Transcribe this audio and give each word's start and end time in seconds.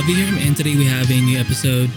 Davi 0.00 0.14
here, 0.14 0.46
and 0.46 0.56
today 0.56 0.76
we 0.76 0.86
have 0.86 1.10
a 1.10 1.20
new 1.20 1.38
episode 1.38 1.90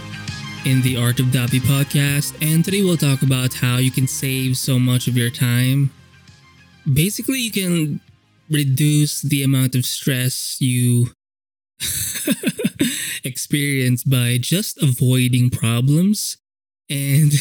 in 0.66 0.82
the 0.82 0.94
Art 0.94 1.20
of 1.20 1.26
Davi 1.26 1.58
podcast. 1.58 2.34
And 2.42 2.62
today 2.62 2.82
we'll 2.82 2.98
talk 2.98 3.22
about 3.22 3.54
how 3.54 3.78
you 3.78 3.90
can 3.90 4.06
save 4.06 4.58
so 4.58 4.78
much 4.78 5.08
of 5.08 5.16
your 5.16 5.30
time. 5.30 5.90
Basically, 6.92 7.40
you 7.40 7.50
can 7.50 8.02
reduce 8.50 9.22
the 9.22 9.42
amount 9.42 9.74
of 9.74 9.86
stress 9.86 10.58
you 10.60 11.12
experience 13.24 14.04
by 14.04 14.36
just 14.38 14.82
avoiding 14.82 15.48
problems. 15.48 16.36
And 16.90 17.32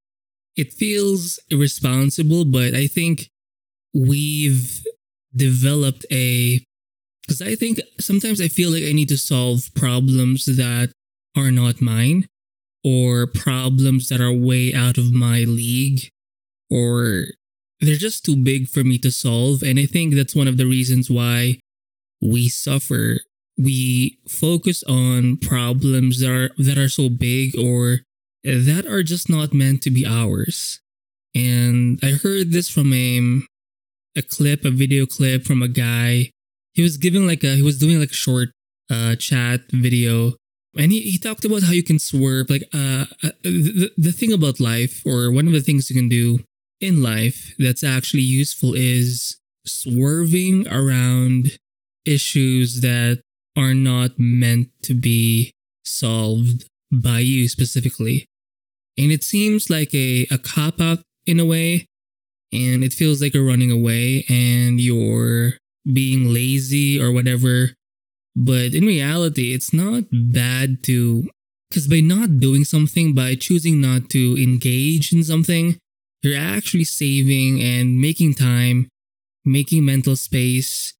it 0.54 0.74
feels 0.74 1.38
irresponsible, 1.48 2.44
but 2.44 2.74
I 2.74 2.88
think 2.88 3.30
we've 3.94 4.84
developed 5.34 6.04
a 6.12 6.60
because 7.30 7.42
I 7.42 7.54
think 7.54 7.80
sometimes 8.00 8.40
I 8.40 8.48
feel 8.48 8.72
like 8.72 8.82
I 8.82 8.90
need 8.90 9.08
to 9.10 9.16
solve 9.16 9.72
problems 9.76 10.46
that 10.46 10.90
are 11.36 11.52
not 11.52 11.80
mine 11.80 12.26
or 12.82 13.28
problems 13.28 14.08
that 14.08 14.20
are 14.20 14.32
way 14.32 14.74
out 14.74 14.98
of 14.98 15.12
my 15.12 15.44
league 15.46 16.10
or 16.68 17.26
they're 17.78 17.94
just 17.94 18.24
too 18.24 18.34
big 18.34 18.68
for 18.68 18.82
me 18.82 18.98
to 18.98 19.12
solve. 19.12 19.62
And 19.62 19.78
I 19.78 19.86
think 19.86 20.14
that's 20.14 20.34
one 20.34 20.48
of 20.48 20.56
the 20.56 20.66
reasons 20.66 21.08
why 21.08 21.60
we 22.20 22.48
suffer. 22.48 23.20
We 23.56 24.18
focus 24.28 24.82
on 24.82 25.36
problems 25.36 26.18
that 26.18 26.30
are 26.32 26.50
that 26.58 26.78
are 26.78 26.88
so 26.88 27.08
big 27.08 27.56
or 27.56 28.00
that 28.42 28.86
are 28.86 29.04
just 29.04 29.30
not 29.30 29.54
meant 29.54 29.82
to 29.82 29.90
be 29.92 30.04
ours. 30.04 30.80
And 31.32 32.00
I 32.02 32.10
heard 32.10 32.50
this 32.50 32.68
from 32.68 32.92
a, 32.92 33.42
a 34.16 34.22
clip, 34.22 34.64
a 34.64 34.70
video 34.70 35.06
clip 35.06 35.44
from 35.44 35.62
a 35.62 35.68
guy 35.68 36.32
he 36.80 36.84
was 36.84 36.96
giving 36.96 37.26
like 37.26 37.44
a 37.44 37.56
he 37.56 37.62
was 37.62 37.78
doing 37.78 38.00
like 38.00 38.10
a 38.10 38.22
short 38.26 38.48
uh 38.90 39.14
chat 39.16 39.60
video 39.70 40.32
and 40.78 40.92
he, 40.92 41.00
he 41.02 41.18
talked 41.18 41.44
about 41.44 41.62
how 41.62 41.72
you 41.72 41.82
can 41.82 41.98
swerve 41.98 42.48
like 42.48 42.64
uh, 42.72 43.04
uh 43.22 43.30
the, 43.42 43.90
the 43.98 44.12
thing 44.12 44.32
about 44.32 44.60
life 44.60 45.02
or 45.04 45.30
one 45.30 45.46
of 45.46 45.52
the 45.52 45.60
things 45.60 45.90
you 45.90 45.96
can 45.96 46.08
do 46.08 46.38
in 46.80 47.02
life 47.02 47.54
that's 47.58 47.84
actually 47.84 48.22
useful 48.22 48.72
is 48.74 49.36
swerving 49.66 50.66
around 50.68 51.58
issues 52.06 52.80
that 52.80 53.20
are 53.56 53.74
not 53.74 54.12
meant 54.18 54.68
to 54.82 54.94
be 54.94 55.52
solved 55.84 56.64
by 56.90 57.18
you 57.18 57.48
specifically. 57.48 58.26
And 58.96 59.12
it 59.12 59.22
seems 59.22 59.68
like 59.68 59.94
a, 59.94 60.26
a 60.30 60.38
cop 60.38 60.80
out 60.80 61.00
in 61.26 61.38
a 61.38 61.44
way 61.44 61.86
and 62.52 62.82
it 62.82 62.92
feels 62.92 63.20
like 63.20 63.34
you're 63.34 63.46
running 63.46 63.70
away 63.70 64.24
and 64.28 64.80
you're 64.80 65.54
being 65.84 66.32
lazy 66.32 67.00
or 67.00 67.12
whatever. 67.12 67.70
But 68.36 68.74
in 68.74 68.84
reality, 68.84 69.52
it's 69.52 69.72
not 69.72 70.04
bad 70.12 70.82
to, 70.84 71.28
because 71.68 71.86
by 71.88 72.00
not 72.00 72.40
doing 72.40 72.64
something, 72.64 73.14
by 73.14 73.34
choosing 73.34 73.80
not 73.80 74.08
to 74.10 74.36
engage 74.40 75.12
in 75.12 75.24
something, 75.24 75.78
you're 76.22 76.38
actually 76.38 76.84
saving 76.84 77.60
and 77.60 78.00
making 78.00 78.34
time, 78.34 78.88
making 79.44 79.84
mental 79.84 80.16
space 80.16 80.92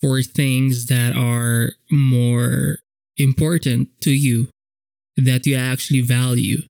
for 0.00 0.22
things 0.22 0.86
that 0.86 1.16
are 1.16 1.72
more 1.90 2.78
important 3.16 3.88
to 4.00 4.12
you, 4.12 4.48
that 5.16 5.44
you 5.44 5.56
actually 5.56 6.00
value. 6.00 6.62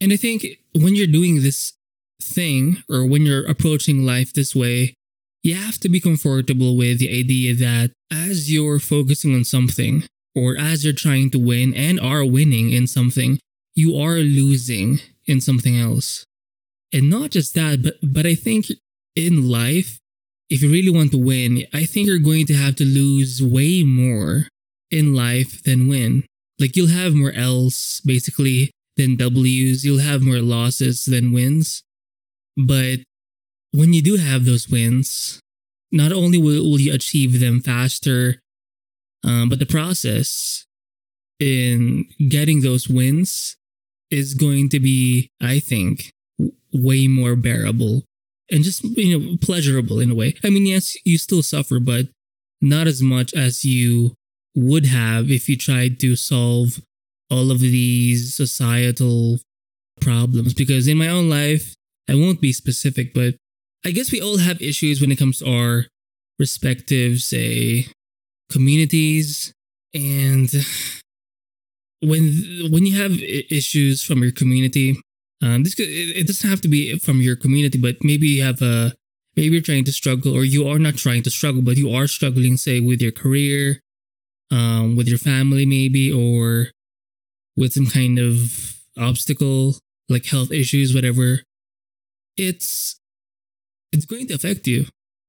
And 0.00 0.12
I 0.12 0.16
think 0.16 0.44
when 0.74 0.96
you're 0.96 1.06
doing 1.06 1.42
this 1.42 1.72
thing 2.20 2.82
or 2.90 3.06
when 3.06 3.24
you're 3.24 3.46
approaching 3.48 4.04
life 4.04 4.32
this 4.32 4.54
way, 4.54 4.95
you 5.46 5.54
have 5.54 5.78
to 5.78 5.88
be 5.88 6.00
comfortable 6.00 6.76
with 6.76 6.98
the 6.98 7.08
idea 7.08 7.54
that 7.54 7.92
as 8.10 8.52
you're 8.52 8.80
focusing 8.80 9.34
on 9.34 9.44
something, 9.44 10.04
or 10.34 10.56
as 10.58 10.84
you're 10.84 10.92
trying 10.92 11.30
to 11.30 11.38
win 11.38 11.72
and 11.74 11.98
are 11.98 12.24
winning 12.24 12.72
in 12.72 12.86
something, 12.86 13.38
you 13.74 13.96
are 13.96 14.16
losing 14.16 15.00
in 15.24 15.40
something 15.40 15.78
else. 15.78 16.24
And 16.92 17.08
not 17.08 17.30
just 17.30 17.54
that, 17.54 17.82
but, 17.82 17.94
but 18.02 18.26
I 18.26 18.34
think 18.34 18.66
in 19.14 19.48
life, 19.48 19.98
if 20.50 20.62
you 20.62 20.70
really 20.70 20.94
want 20.94 21.12
to 21.12 21.18
win, 21.18 21.64
I 21.72 21.84
think 21.84 22.06
you're 22.06 22.18
going 22.18 22.46
to 22.46 22.54
have 22.54 22.76
to 22.76 22.84
lose 22.84 23.42
way 23.42 23.82
more 23.82 24.48
in 24.90 25.14
life 25.14 25.62
than 25.62 25.88
win. 25.88 26.24
Like 26.58 26.76
you'll 26.76 26.88
have 26.88 27.14
more 27.14 27.32
L's 27.32 28.00
basically 28.04 28.70
than 28.96 29.16
W's, 29.16 29.84
you'll 29.84 29.98
have 29.98 30.22
more 30.22 30.40
losses 30.40 31.04
than 31.04 31.32
wins. 31.32 31.82
But 32.56 33.00
when 33.72 33.92
you 33.92 34.02
do 34.02 34.16
have 34.16 34.44
those 34.44 34.68
wins, 34.68 35.40
not 35.92 36.12
only 36.12 36.38
will, 36.38 36.68
will 36.68 36.80
you 36.80 36.92
achieve 36.92 37.40
them 37.40 37.60
faster, 37.60 38.40
um, 39.24 39.48
but 39.48 39.58
the 39.58 39.66
process 39.66 40.66
in 41.38 42.06
getting 42.28 42.60
those 42.60 42.88
wins 42.88 43.56
is 44.10 44.34
going 44.34 44.68
to 44.70 44.80
be, 44.80 45.30
I 45.40 45.58
think, 45.58 46.12
way 46.72 47.08
more 47.08 47.36
bearable 47.36 48.04
and 48.50 48.62
just 48.62 48.84
you 48.84 49.18
know 49.18 49.36
pleasurable 49.40 50.00
in 50.00 50.10
a 50.10 50.14
way. 50.14 50.34
I 50.44 50.50
mean, 50.50 50.66
yes, 50.66 50.96
you 51.04 51.18
still 51.18 51.42
suffer, 51.42 51.80
but 51.80 52.06
not 52.60 52.86
as 52.86 53.02
much 53.02 53.34
as 53.34 53.64
you 53.64 54.14
would 54.54 54.86
have 54.86 55.30
if 55.30 55.48
you 55.48 55.56
tried 55.56 56.00
to 56.00 56.16
solve 56.16 56.80
all 57.30 57.50
of 57.50 57.60
these 57.60 58.34
societal 58.34 59.40
problems. 60.00 60.54
Because 60.54 60.88
in 60.88 60.96
my 60.96 61.08
own 61.08 61.28
life, 61.28 61.74
I 62.08 62.14
won't 62.14 62.40
be 62.40 62.52
specific, 62.52 63.12
but 63.12 63.34
I 63.86 63.92
guess 63.92 64.10
we 64.10 64.20
all 64.20 64.38
have 64.38 64.60
issues 64.60 65.00
when 65.00 65.12
it 65.12 65.16
comes 65.16 65.38
to 65.38 65.48
our 65.48 65.86
respective, 66.40 67.20
say, 67.20 67.86
communities. 68.50 69.54
And 69.94 70.50
when 72.02 72.68
when 72.72 72.84
you 72.84 73.00
have 73.00 73.12
issues 73.12 74.02
from 74.02 74.24
your 74.24 74.32
community, 74.32 75.00
um, 75.40 75.62
this 75.62 75.76
could, 75.76 75.86
it, 75.86 76.16
it 76.16 76.26
doesn't 76.26 76.50
have 76.50 76.60
to 76.62 76.68
be 76.68 76.98
from 76.98 77.20
your 77.22 77.36
community, 77.36 77.78
but 77.78 78.02
maybe 78.02 78.26
you 78.26 78.42
have 78.42 78.60
a 78.60 78.92
maybe 79.36 79.54
you're 79.54 79.62
trying 79.62 79.84
to 79.84 79.92
struggle, 79.92 80.34
or 80.34 80.42
you 80.42 80.66
are 80.66 80.80
not 80.80 80.96
trying 80.96 81.22
to 81.22 81.30
struggle, 81.30 81.62
but 81.62 81.76
you 81.76 81.88
are 81.94 82.08
struggling, 82.08 82.56
say, 82.56 82.80
with 82.80 83.00
your 83.00 83.12
career, 83.12 83.78
um, 84.50 84.96
with 84.96 85.06
your 85.06 85.18
family, 85.18 85.64
maybe, 85.64 86.10
or 86.10 86.72
with 87.56 87.74
some 87.74 87.86
kind 87.86 88.18
of 88.18 88.80
obstacle 88.98 89.78
like 90.08 90.26
health 90.26 90.50
issues, 90.50 90.92
whatever. 90.92 91.42
It's 92.36 92.98
it's 93.92 94.04
going 94.04 94.26
to 94.28 94.34
affect 94.34 94.66
you 94.66 94.86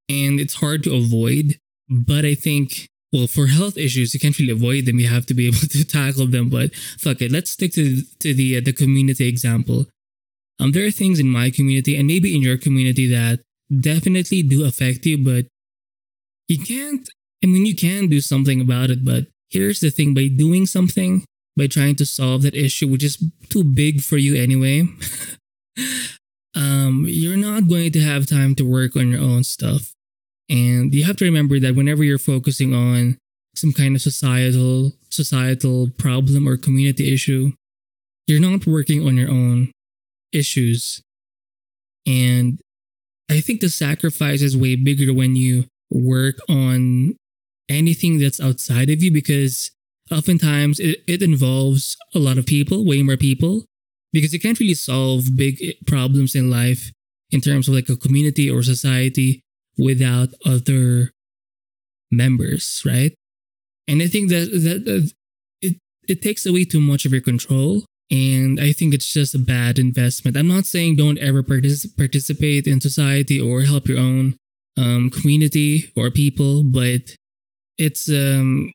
and 0.10 0.40
it's 0.40 0.56
hard 0.56 0.84
to 0.84 0.96
avoid. 0.96 1.60
But 1.90 2.26
I 2.26 2.36
think, 2.36 2.88
well, 3.14 3.28
for 3.28 3.48
health 3.48 3.78
issues, 3.78 4.14
you 4.14 4.20
can't 4.20 4.38
really 4.38 4.52
avoid 4.52 4.86
them. 4.86 5.00
You 5.00 5.08
have 5.08 5.26
to 5.28 5.34
be 5.34 5.48
able 5.52 5.60
to 5.60 5.86
tackle 5.86 6.28
them. 6.28 6.50
But 6.50 6.76
fuck 6.76 7.22
it, 7.22 7.32
let's 7.32 7.52
stick 7.52 7.74
to 7.74 8.02
to 8.20 8.34
the 8.34 8.58
uh, 8.58 8.62
the 8.62 8.74
community 8.74 9.28
example. 9.28 9.86
Um, 10.60 10.72
there 10.72 10.86
are 10.86 10.92
things 10.92 11.20
in 11.20 11.30
my 11.30 11.52
community 11.52 11.96
and 11.96 12.08
maybe 12.08 12.36
in 12.36 12.42
your 12.42 12.58
community 12.58 13.08
that 13.08 13.42
definitely 13.70 14.42
do 14.42 14.66
affect 14.66 15.06
you, 15.06 15.18
but 15.18 15.46
you 16.48 16.60
can't. 16.60 17.10
I 17.44 17.48
mean, 17.48 17.66
you 17.66 17.76
can 17.76 18.08
do 18.08 18.20
something 18.20 18.60
about 18.60 18.90
it, 18.90 19.06
but 19.06 19.28
here's 19.50 19.80
the 19.80 19.92
thing: 19.92 20.14
by 20.14 20.28
doing 20.28 20.66
something, 20.66 21.26
by 21.56 21.68
trying 21.68 21.96
to 21.98 22.06
solve 22.06 22.42
that 22.42 22.56
issue, 22.56 22.88
which 22.88 23.04
is 23.04 23.24
too 23.50 23.64
big 23.64 24.02
for 24.02 24.18
you 24.18 24.36
anyway. 24.36 24.88
um, 26.58 27.06
you're 27.08 27.38
not 27.38 27.70
going 27.70 27.92
to 27.92 28.02
have 28.02 28.26
time 28.26 28.56
to 28.56 28.64
work 28.64 28.96
on 28.96 29.12
your 29.12 29.22
own 29.22 29.44
stuff. 29.44 29.94
And 30.50 30.94
you 30.94 31.04
have 31.04 31.18
to 31.18 31.26
remember 31.26 31.60
that 31.60 31.76
whenever 31.76 32.04
you're 32.04 32.18
focusing 32.18 32.74
on 32.74 33.18
some 33.56 33.72
kind 33.74 33.96
of 33.96 34.02
societal 34.02 34.94
societal 35.10 35.90
problem 35.98 36.48
or 36.48 36.58
community 36.58 37.14
issue, 37.14 37.52
you're 38.26 38.42
not 38.42 38.66
working 38.66 39.06
on 39.06 39.18
your 39.18 39.30
own 39.30 39.72
issues. 40.34 41.02
And 42.08 42.60
I 43.30 43.40
think 43.42 43.62
the 43.62 43.70
sacrifice 43.70 44.42
is 44.42 44.58
way 44.58 44.76
bigger 44.76 45.14
when 45.14 45.36
you 45.36 45.66
work 45.92 46.38
on 46.50 47.16
anything 47.70 48.20
that's 48.20 48.40
outside 48.40 48.90
of 48.90 49.04
you 49.04 49.12
because 49.12 49.72
oftentimes 50.10 50.80
it, 50.80 51.04
it 51.08 51.22
involves 51.22 51.98
a 52.16 52.20
lot 52.20 52.38
of 52.38 52.46
people, 52.46 52.86
way 52.86 53.04
more 53.04 53.18
people 53.18 53.66
because 54.14 54.34
you 54.34 54.40
can't 54.40 54.60
really 54.60 54.74
solve 54.74 55.36
big 55.36 55.76
problems 55.86 56.36
in 56.36 56.50
life 56.50 56.92
in 57.32 57.42
terms 57.42 57.68
of 57.68 57.74
like 57.74 57.90
a 57.90 57.96
community 57.96 58.50
or 58.50 58.64
society 58.64 59.42
without 59.78 60.30
other 60.46 61.12
members, 62.12 62.82
right? 62.86 63.14
And 63.88 64.02
I 64.02 64.08
think 64.08 64.30
that 64.30 64.50
that, 64.52 64.86
that 64.86 65.12
it 65.62 65.78
it 66.08 66.22
takes 66.22 66.46
away 66.46 66.66
too 66.66 66.82
much 66.82 67.06
of 67.06 67.12
your 67.12 67.22
control, 67.22 67.84
and 68.12 68.60
I 68.60 68.72
think 68.72 68.94
it's 68.94 69.12
just 69.12 69.36
a 69.36 69.40
bad 69.40 69.80
investment. 69.80 70.38
I'm 70.38 70.48
not 70.48 70.66
saying 70.66 70.96
don't 70.96 71.18
ever 71.20 71.44
partic- 71.44 71.96
participate 71.98 72.68
in 72.68 72.82
society 72.82 73.40
or 73.40 73.62
help 73.62 73.88
your 73.88 74.00
own 74.00 74.36
um, 74.78 75.10
community 75.10 75.92
or 75.96 76.12
people, 76.12 76.64
but 76.64 77.16
it's 77.78 78.10
um 78.10 78.72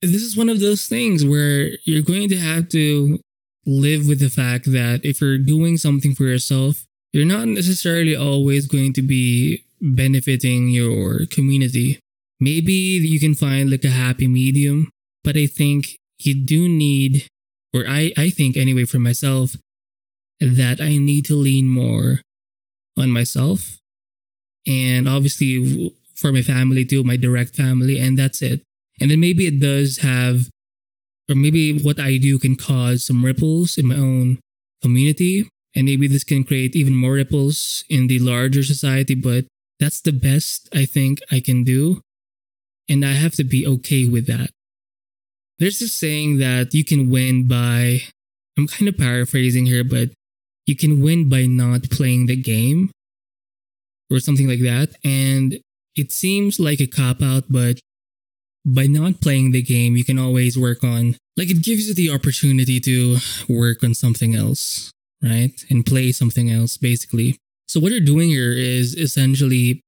this 0.00 0.22
is 0.22 0.36
one 0.36 0.48
of 0.48 0.60
those 0.60 0.86
things 0.86 1.24
where 1.24 1.70
you're 1.84 2.02
going 2.02 2.28
to 2.28 2.36
have 2.36 2.68
to 2.70 3.18
live 3.68 4.08
with 4.08 4.18
the 4.18 4.30
fact 4.30 4.72
that 4.72 5.04
if 5.04 5.20
you're 5.20 5.36
doing 5.36 5.76
something 5.76 6.14
for 6.14 6.24
yourself, 6.24 6.84
you're 7.12 7.26
not 7.26 7.46
necessarily 7.46 8.16
always 8.16 8.66
going 8.66 8.94
to 8.94 9.02
be 9.02 9.62
benefiting 9.80 10.68
your 10.68 11.26
community. 11.26 12.00
Maybe 12.40 12.72
you 12.72 13.20
can 13.20 13.34
find 13.34 13.70
like 13.70 13.84
a 13.84 13.90
happy 13.90 14.26
medium, 14.26 14.90
but 15.22 15.36
I 15.36 15.46
think 15.46 15.98
you 16.18 16.34
do 16.34 16.68
need, 16.68 17.28
or 17.74 17.84
I, 17.86 18.12
I 18.16 18.30
think 18.30 18.56
anyway 18.56 18.86
for 18.86 18.98
myself, 18.98 19.54
that 20.40 20.80
I 20.80 20.96
need 20.96 21.26
to 21.26 21.34
lean 21.34 21.68
more 21.68 22.22
on 22.96 23.10
myself. 23.10 23.78
And 24.66 25.08
obviously 25.08 25.94
for 26.14 26.32
my 26.32 26.42
family 26.42 26.84
too, 26.84 27.04
my 27.04 27.16
direct 27.16 27.54
family, 27.54 27.98
and 27.98 28.18
that's 28.18 28.40
it. 28.40 28.62
And 29.00 29.10
then 29.10 29.20
maybe 29.20 29.46
it 29.46 29.60
does 29.60 29.98
have, 29.98 30.48
or 31.28 31.34
maybe 31.34 31.78
what 31.78 32.00
I 32.00 32.16
do 32.16 32.38
can 32.38 32.56
cause 32.56 33.04
some 33.04 33.24
ripples 33.24 33.76
in 33.76 33.86
my 33.86 33.96
own 33.96 34.38
community. 34.82 35.48
And 35.74 35.84
maybe 35.84 36.08
this 36.08 36.24
can 36.24 36.44
create 36.44 36.74
even 36.74 36.94
more 36.94 37.12
ripples 37.12 37.84
in 37.88 38.06
the 38.06 38.18
larger 38.18 38.62
society, 38.62 39.14
but 39.14 39.44
that's 39.78 40.00
the 40.00 40.12
best 40.12 40.68
I 40.74 40.86
think 40.86 41.20
I 41.30 41.40
can 41.40 41.62
do. 41.62 42.00
And 42.88 43.04
I 43.04 43.12
have 43.12 43.34
to 43.34 43.44
be 43.44 43.66
okay 43.66 44.06
with 44.06 44.26
that. 44.26 44.50
There's 45.58 45.80
this 45.80 45.94
saying 45.94 46.38
that 46.38 46.72
you 46.72 46.84
can 46.84 47.10
win 47.10 47.46
by, 47.46 48.02
I'm 48.56 48.66
kind 48.66 48.88
of 48.88 48.96
paraphrasing 48.96 49.66
here, 49.66 49.84
but 49.84 50.10
you 50.66 50.74
can 50.74 51.02
win 51.02 51.28
by 51.28 51.46
not 51.46 51.90
playing 51.90 52.26
the 52.26 52.36
game 52.36 52.90
or 54.10 54.20
something 54.20 54.48
like 54.48 54.60
that. 54.60 54.96
And 55.04 55.60
it 55.96 56.12
seems 56.12 56.58
like 56.58 56.80
a 56.80 56.86
cop 56.86 57.22
out, 57.22 57.44
but 57.50 57.78
by 58.66 58.86
not 58.86 59.20
playing 59.20 59.52
the 59.52 59.62
game, 59.62 59.96
you 59.96 60.04
can 60.04 60.18
always 60.18 60.58
work 60.58 60.84
on, 60.84 61.16
like, 61.36 61.50
it 61.50 61.62
gives 61.62 61.88
you 61.88 61.94
the 61.94 62.10
opportunity 62.10 62.80
to 62.80 63.18
work 63.48 63.82
on 63.82 63.94
something 63.94 64.34
else, 64.34 64.92
right? 65.22 65.52
And 65.70 65.86
play 65.86 66.12
something 66.12 66.50
else, 66.50 66.76
basically. 66.76 67.38
So, 67.66 67.80
what 67.80 67.92
you're 67.92 68.00
doing 68.00 68.28
here 68.30 68.52
is 68.52 68.94
essentially 68.94 69.80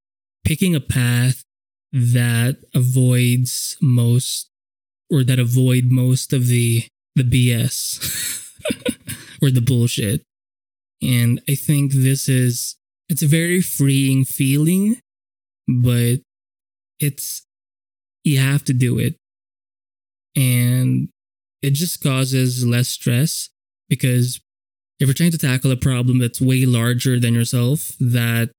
picking 0.44 0.74
a 0.74 0.80
path 0.80 1.42
that 1.92 2.58
avoids 2.74 3.76
most 3.80 4.48
or 5.10 5.24
that 5.24 5.38
avoid 5.38 5.86
most 5.86 6.32
of 6.32 6.46
the 6.46 6.86
the 7.16 7.24
BS 7.24 8.52
or 9.42 9.50
the 9.50 9.60
bullshit. 9.60 10.22
And 11.02 11.40
I 11.48 11.54
think 11.54 11.92
this 11.92 12.28
is 12.28 12.76
it's 13.08 13.22
a 13.22 13.26
very 13.26 13.60
freeing 13.60 14.24
feeling, 14.24 15.00
but 15.66 16.20
it's 17.00 17.42
you 18.24 18.38
have 18.38 18.64
to 18.64 18.72
do 18.72 18.98
it. 18.98 19.16
And 20.36 21.08
it 21.62 21.72
just 21.72 22.02
causes 22.02 22.64
less 22.64 22.88
stress 22.88 23.50
because 23.88 24.40
if 24.98 25.08
you're 25.08 25.14
trying 25.14 25.32
to 25.32 25.38
tackle 25.38 25.72
a 25.72 25.76
problem 25.76 26.18
that's 26.18 26.40
way 26.40 26.64
larger 26.64 27.18
than 27.18 27.34
yourself, 27.34 27.92
that 27.98 28.50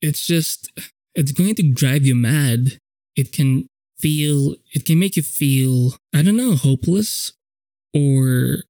it's 0.00 0.26
just 0.26 0.70
it's 1.14 1.32
going 1.32 1.54
to 1.56 1.72
drive 1.72 2.06
you 2.06 2.14
mad. 2.14 2.78
It 3.16 3.32
can 3.32 3.66
feel 3.98 4.54
it 4.72 4.84
can 4.84 4.98
make 4.98 5.16
you 5.16 5.22
feel 5.22 5.94
I 6.14 6.22
don't 6.22 6.36
know 6.36 6.54
hopeless 6.54 7.32
or 7.92 8.62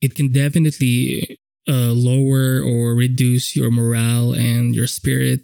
it 0.00 0.14
can 0.14 0.32
definitely 0.32 1.38
uh, 1.68 1.92
lower 1.92 2.60
or 2.60 2.94
reduce 2.94 3.54
your 3.54 3.70
morale 3.70 4.32
and 4.32 4.74
your 4.74 4.88
spirit 4.88 5.42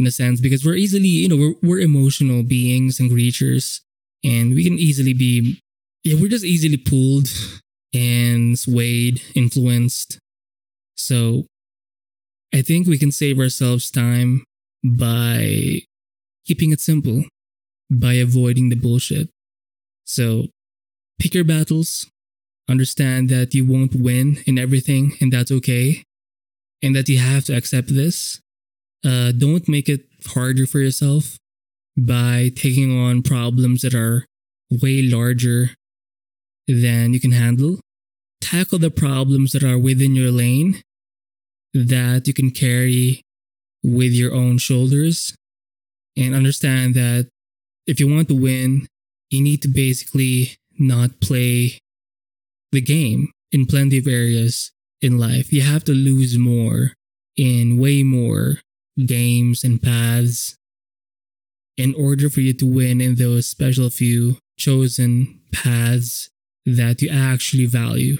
in 0.00 0.06
a 0.06 0.10
sense 0.10 0.40
because 0.40 0.64
we're 0.64 0.74
easily 0.74 1.08
you 1.08 1.28
know 1.28 1.36
we're, 1.36 1.54
we're 1.62 1.80
emotional 1.80 2.42
beings 2.42 2.98
and 2.98 3.10
creatures 3.10 3.80
and 4.24 4.54
we 4.54 4.64
can 4.64 4.78
easily 4.78 5.14
be 5.14 5.60
yeah 6.04 6.16
we're 6.20 6.28
just 6.28 6.44
easily 6.44 6.76
pulled 6.76 7.28
and 7.94 8.58
swayed 8.58 9.22
influenced 9.34 10.18
so 10.96 11.44
i 12.54 12.62
think 12.62 12.86
we 12.86 12.98
can 12.98 13.12
save 13.12 13.38
ourselves 13.38 13.90
time 13.90 14.44
by 14.84 15.80
keeping 16.46 16.72
it 16.72 16.80
simple 16.80 17.24
by 17.90 18.14
avoiding 18.14 18.68
the 18.68 18.76
bullshit. 18.76 19.28
So 20.04 20.48
pick 21.20 21.34
your 21.34 21.44
battles, 21.44 22.08
understand 22.68 23.28
that 23.30 23.54
you 23.54 23.64
won't 23.66 23.94
win 23.94 24.38
in 24.46 24.58
everything, 24.58 25.16
and 25.20 25.32
that's 25.32 25.50
okay, 25.50 26.04
and 26.82 26.94
that 26.94 27.08
you 27.08 27.18
have 27.18 27.44
to 27.46 27.56
accept 27.56 27.94
this. 27.94 28.40
Uh, 29.04 29.32
don't 29.32 29.68
make 29.68 29.88
it 29.88 30.06
harder 30.26 30.66
for 30.66 30.78
yourself 30.78 31.38
by 31.96 32.50
taking 32.54 32.96
on 32.98 33.22
problems 33.22 33.82
that 33.82 33.94
are 33.94 34.26
way 34.70 35.02
larger 35.02 35.70
than 36.68 37.12
you 37.12 37.20
can 37.20 37.32
handle. 37.32 37.80
Tackle 38.40 38.78
the 38.78 38.90
problems 38.90 39.52
that 39.52 39.64
are 39.64 39.78
within 39.78 40.14
your 40.14 40.30
lane 40.30 40.82
that 41.72 42.26
you 42.26 42.34
can 42.34 42.50
carry 42.50 43.22
with 43.82 44.12
your 44.12 44.34
own 44.34 44.58
shoulders 44.58 45.34
and 46.16 46.34
understand 46.34 46.94
that 46.94 47.28
if 47.86 48.00
you 48.00 48.08
want 48.08 48.28
to 48.28 48.40
win, 48.40 48.86
you 49.30 49.42
need 49.42 49.62
to 49.62 49.68
basically 49.68 50.56
not 50.78 51.20
play 51.20 51.78
the 52.72 52.80
game 52.80 53.30
in 53.52 53.66
plenty 53.66 53.98
of 53.98 54.06
areas 54.06 54.72
in 55.00 55.18
life. 55.18 55.52
You 55.52 55.62
have 55.62 55.84
to 55.84 55.92
lose 55.92 56.38
more 56.38 56.92
in 57.36 57.78
way 57.78 58.02
more 58.02 58.60
games 59.06 59.64
and 59.64 59.82
paths 59.82 60.56
in 61.76 61.94
order 61.94 62.28
for 62.28 62.40
you 62.40 62.52
to 62.52 62.66
win 62.66 63.00
in 63.00 63.14
those 63.14 63.46
special 63.46 63.88
few 63.90 64.36
chosen 64.58 65.40
paths 65.52 66.28
that 66.66 67.00
you 67.00 67.08
actually 67.08 67.66
value, 67.66 68.18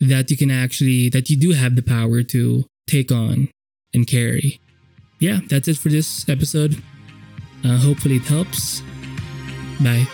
that 0.00 0.30
you 0.30 0.36
can 0.36 0.50
actually, 0.50 1.08
that 1.08 1.30
you 1.30 1.36
do 1.36 1.52
have 1.52 1.76
the 1.76 1.82
power 1.82 2.22
to 2.22 2.64
take 2.86 3.12
on 3.12 3.48
and 3.94 4.06
carry. 4.06 4.60
Yeah, 5.20 5.40
that's 5.48 5.68
it 5.68 5.76
for 5.76 5.88
this 5.88 6.28
episode. 6.28 6.82
Uh, 7.64 7.76
hopefully, 7.78 8.16
it 8.16 8.24
helps. 8.26 8.82
Bye. 9.80 10.06